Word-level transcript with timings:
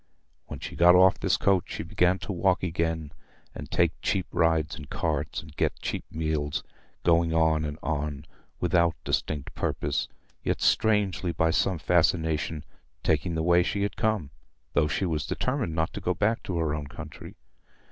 When 0.47 0.59
she 0.59 0.75
got 0.75 0.95
off 0.95 1.19
this 1.19 1.37
coach, 1.37 1.65
she 1.67 1.83
began 1.83 2.17
to 2.25 2.31
walk 2.33 2.63
again, 2.63 3.11
and 3.53 3.69
take 3.69 3.91
cheap 4.01 4.25
rides 4.31 4.75
in 4.75 4.85
carts, 4.85 5.43
and 5.43 5.55
get 5.55 5.79
cheap 5.79 6.05
meals, 6.09 6.63
going 7.03 7.35
on 7.35 7.63
and 7.65 7.77
on 7.83 8.25
without 8.59 8.95
distinct 9.03 9.53
purpose, 9.53 10.07
yet 10.43 10.59
strangely, 10.59 11.31
by 11.31 11.51
some 11.51 11.77
fascination, 11.77 12.65
taking 13.03 13.35
the 13.35 13.43
way 13.43 13.61
she 13.61 13.83
had 13.83 13.95
come, 13.95 14.31
though 14.73 14.87
she 14.87 15.05
was 15.05 15.23
determined 15.27 15.75
not 15.75 15.93
to 15.93 16.01
go 16.01 16.15
back 16.15 16.41
to 16.41 16.57
her 16.57 16.73
own 16.73 16.87
country. 16.87 17.35